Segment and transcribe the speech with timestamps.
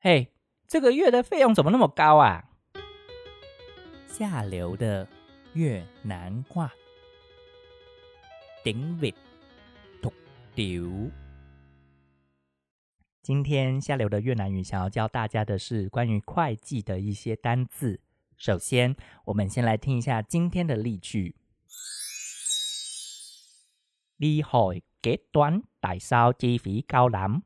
[0.00, 0.28] 嘿，
[0.68, 2.44] 这个月的费用怎么那么高啊？
[4.06, 5.08] 下流的
[5.54, 6.72] 越南话，
[8.62, 9.14] 顶 việt
[10.00, 10.12] tục
[10.54, 11.10] tiểu。
[13.22, 18.00] 今天下流的越南语想要教大家的是关于会计的一些单字。
[18.36, 18.94] 首先，
[19.24, 21.34] 我们先来听一下今天的例句。
[24.18, 27.40] 你害 kế toán tại sao chi phí cao lắm?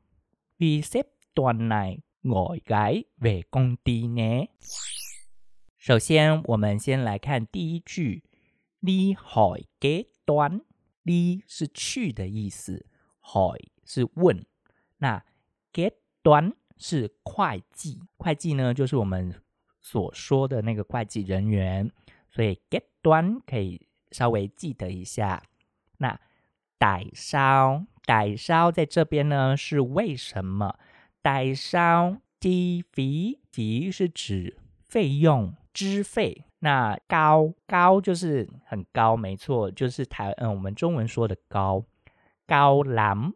[0.59, 4.47] Vì xếp tuần này ngồi gái về công ty nhé。
[5.77, 8.23] 首先，我们先来看第一句。
[8.79, 10.63] 你害 kế toán，
[11.03, 12.85] 你是去的意思，
[13.21, 14.45] 害是问，
[14.97, 15.23] 那
[15.71, 15.91] kế
[16.21, 19.41] toán 是会计，会计呢就是我们
[19.81, 21.89] 所说的那个会计人员，
[22.29, 25.43] 所以 kế toán 可以稍微记得一下。
[25.97, 26.19] 那
[26.77, 30.77] 代烧，代烧在这边呢是为什么？
[31.23, 36.43] 代烧，d 费，d 是指费用、支费。
[36.59, 41.85] 那高高就是很高，没错，就是台嗯我们中文说的高
[42.45, 43.33] 高蓝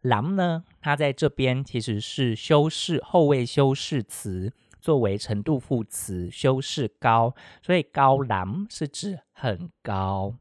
[0.00, 10.34] 蓝呢，它在这边其实是修饰后位修饰词，作为程度副词修饰高，所以高蓝是指很高。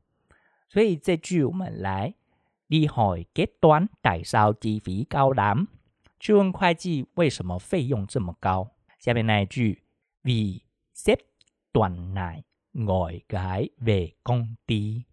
[0.69, 2.15] 所以这句我们来，
[2.67, 5.67] 你害结端代收支费高难？
[6.19, 8.71] 去问会计为什么费用这么高？
[8.99, 9.83] 下面那一句，
[10.23, 10.63] 为
[10.93, 11.17] 接
[11.71, 15.05] 段内外界为工地，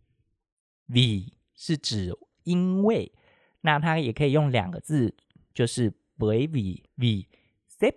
[0.87, 3.13] 为是指因为，
[3.61, 5.15] 那它也可以用两个字，
[5.53, 7.29] 就是为为为
[7.69, 7.95] 接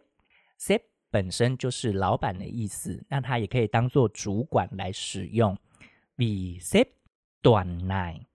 [0.57, 5.57] 接本身就是老板的意思，那它也可以当做主管来使用，
[6.17, 6.91] 为接。
[7.41, 8.25] 短奶，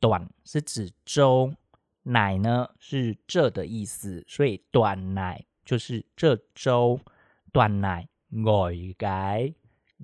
[0.00, 1.54] 短是指周，
[2.06, 7.00] 奶呢是这的意思，所以短奶就是这周。
[7.52, 8.06] 短奶
[8.44, 9.54] 外改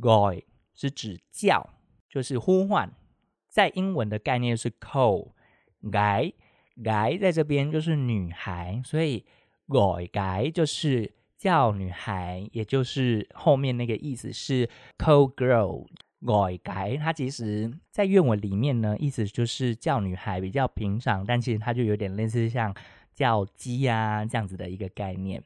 [0.01, 0.43] 外
[0.75, 1.69] 是指叫，
[2.09, 2.91] 就是呼唤，
[3.51, 5.33] 在英文的概念是 call。
[5.91, 6.33] 改
[6.83, 9.27] 改在这边就是女孩，所以
[9.67, 15.87] 外改就是叫女孩，也就是后面那个意思是 call girl。
[16.23, 22.75] 外改，它其实在粤文里面呢，意思就是叫女孩比较平常，但其实它就有点类似像
[23.13, 25.43] 叫鸡啊这样子的一个概念。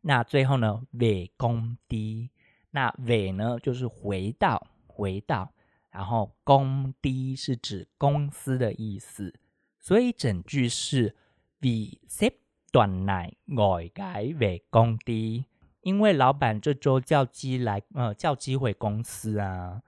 [0.00, 2.30] 那最后呢，尾公低，
[2.70, 5.52] 那尾呢就是回到回到，
[5.90, 9.34] 然后公低是指公司的意思，
[9.78, 11.14] 所以整句是
[11.60, 12.32] we s
[12.72, 15.46] 短奶外改尾公低，
[15.82, 19.82] 因为老板这周叫鸡来，呃，叫鸡回公司啊。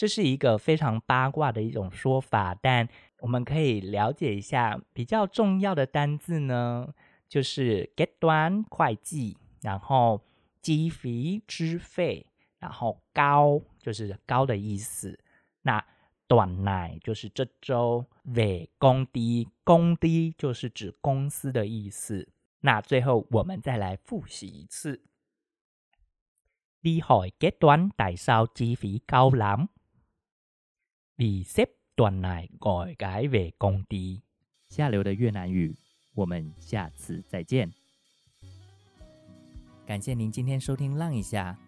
[0.00, 2.88] 这是一个非常八卦的一种说法，但
[3.18, 6.94] 我们可以了解一下比较重要的单字呢，
[7.28, 10.22] 就是 get 端会计，然后
[10.62, 12.24] 积费支费，
[12.58, 15.20] 然后高就是高的意思，
[15.60, 15.84] 那
[16.26, 22.26] 短奶就是这周尾工低工低就是指公司的意思。
[22.60, 25.02] 那最后我们再来复习一次，
[26.80, 29.68] 厉害 get 端大烧积费高难。
[31.20, 34.22] 比塞段来改改为工地。
[34.70, 35.76] 下流的越南语，
[36.14, 37.70] 我们下次再见。
[39.84, 41.58] 感谢您今天收听《浪一下》。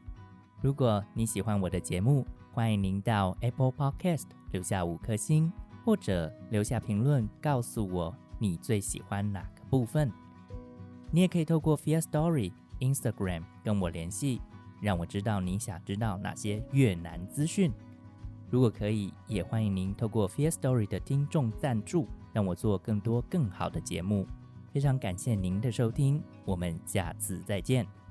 [0.62, 5.52] 如果你喜欢我的节目，欢迎您到 Apple Podcast 留下五颗星，
[5.84, 10.10] 或者留下评论告诉我你最喜欢哪个部分。
[11.10, 14.40] 你也可以透过 Fear Story Instagram 跟我联系，
[14.80, 17.70] 让我知道你想知道哪些越南资讯。
[18.52, 24.26] 如果可以，也欢迎您透过 Fear Story 的听众赞助，让我做更多更好的节目。
[24.70, 28.01] 非常感谢您的收听，我们下次再见。